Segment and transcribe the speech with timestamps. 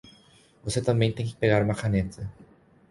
[0.63, 2.27] Você também tem que pegar uma caneta.